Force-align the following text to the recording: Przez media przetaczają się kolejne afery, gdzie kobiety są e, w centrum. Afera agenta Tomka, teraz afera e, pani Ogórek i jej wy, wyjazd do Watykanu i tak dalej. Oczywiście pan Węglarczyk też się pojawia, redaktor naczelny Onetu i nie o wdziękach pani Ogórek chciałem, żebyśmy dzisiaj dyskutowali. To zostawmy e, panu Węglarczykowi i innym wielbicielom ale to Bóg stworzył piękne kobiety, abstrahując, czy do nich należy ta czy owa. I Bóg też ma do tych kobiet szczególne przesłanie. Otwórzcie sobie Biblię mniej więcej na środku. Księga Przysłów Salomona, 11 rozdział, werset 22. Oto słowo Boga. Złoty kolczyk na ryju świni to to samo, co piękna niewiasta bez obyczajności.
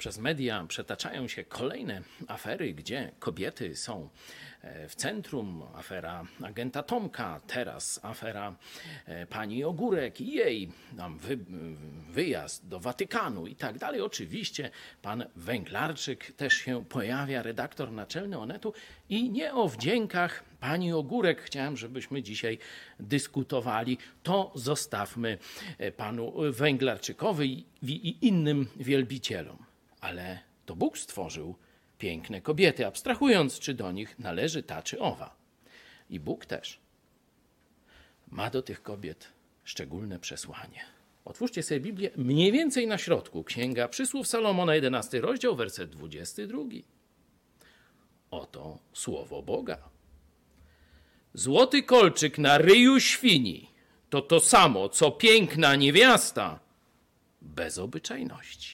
Przez 0.00 0.18
media 0.18 0.64
przetaczają 0.68 1.28
się 1.28 1.44
kolejne 1.44 2.02
afery, 2.28 2.74
gdzie 2.74 3.12
kobiety 3.18 3.76
są 3.76 4.08
e, 4.62 4.88
w 4.88 4.94
centrum. 4.94 5.62
Afera 5.74 6.24
agenta 6.42 6.82
Tomka, 6.82 7.40
teraz 7.46 8.00
afera 8.02 8.56
e, 9.06 9.26
pani 9.26 9.64
Ogórek 9.64 10.20
i 10.20 10.34
jej 10.34 10.72
wy, 11.18 11.38
wyjazd 12.10 12.68
do 12.68 12.80
Watykanu 12.80 13.46
i 13.46 13.56
tak 13.56 13.78
dalej. 13.78 14.00
Oczywiście 14.00 14.70
pan 15.02 15.24
Węglarczyk 15.36 16.32
też 16.32 16.54
się 16.54 16.84
pojawia, 16.84 17.42
redaktor 17.42 17.92
naczelny 17.92 18.38
Onetu 18.38 18.72
i 19.08 19.30
nie 19.30 19.54
o 19.54 19.68
wdziękach 19.68 20.44
pani 20.60 20.92
Ogórek 20.92 21.42
chciałem, 21.42 21.76
żebyśmy 21.76 22.22
dzisiaj 22.22 22.58
dyskutowali. 23.00 23.98
To 24.22 24.52
zostawmy 24.54 25.38
e, 25.78 25.92
panu 25.92 26.32
Węglarczykowi 26.52 27.64
i 27.82 28.26
innym 28.26 28.66
wielbicielom 28.76 29.69
ale 30.00 30.38
to 30.66 30.76
Bóg 30.76 30.98
stworzył 30.98 31.54
piękne 31.98 32.40
kobiety, 32.40 32.86
abstrahując, 32.86 33.58
czy 33.58 33.74
do 33.74 33.92
nich 33.92 34.18
należy 34.18 34.62
ta 34.62 34.82
czy 34.82 35.00
owa. 35.00 35.36
I 36.10 36.20
Bóg 36.20 36.46
też 36.46 36.80
ma 38.28 38.50
do 38.50 38.62
tych 38.62 38.82
kobiet 38.82 39.28
szczególne 39.64 40.18
przesłanie. 40.18 40.84
Otwórzcie 41.24 41.62
sobie 41.62 41.80
Biblię 41.80 42.10
mniej 42.16 42.52
więcej 42.52 42.86
na 42.86 42.98
środku. 42.98 43.44
Księga 43.44 43.88
Przysłów 43.88 44.26
Salomona, 44.26 44.74
11 44.74 45.20
rozdział, 45.20 45.56
werset 45.56 45.90
22. 45.90 46.62
Oto 48.30 48.78
słowo 48.92 49.42
Boga. 49.42 49.78
Złoty 51.34 51.82
kolczyk 51.82 52.38
na 52.38 52.58
ryju 52.58 53.00
świni 53.00 53.70
to 54.10 54.22
to 54.22 54.40
samo, 54.40 54.88
co 54.88 55.10
piękna 55.10 55.76
niewiasta 55.76 56.60
bez 57.42 57.78
obyczajności. 57.78 58.68